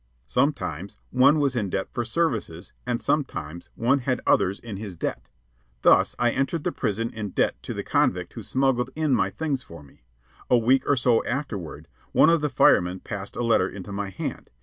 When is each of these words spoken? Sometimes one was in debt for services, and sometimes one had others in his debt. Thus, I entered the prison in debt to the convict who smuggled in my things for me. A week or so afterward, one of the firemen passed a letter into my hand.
Sometimes 0.25 0.97
one 1.11 1.37
was 1.37 1.55
in 1.55 1.69
debt 1.69 1.87
for 1.93 2.03
services, 2.03 2.73
and 2.87 2.99
sometimes 2.99 3.69
one 3.75 3.99
had 3.99 4.19
others 4.25 4.57
in 4.59 4.77
his 4.77 4.95
debt. 4.97 5.29
Thus, 5.83 6.15
I 6.17 6.31
entered 6.31 6.63
the 6.63 6.71
prison 6.71 7.11
in 7.13 7.29
debt 7.29 7.61
to 7.61 7.75
the 7.75 7.83
convict 7.83 8.33
who 8.33 8.41
smuggled 8.41 8.89
in 8.95 9.13
my 9.13 9.29
things 9.29 9.61
for 9.61 9.83
me. 9.83 10.01
A 10.49 10.57
week 10.57 10.87
or 10.89 10.95
so 10.95 11.23
afterward, 11.25 11.87
one 12.13 12.31
of 12.31 12.41
the 12.41 12.49
firemen 12.49 13.01
passed 13.01 13.35
a 13.35 13.43
letter 13.43 13.69
into 13.69 13.91
my 13.91 14.09
hand. 14.09 14.49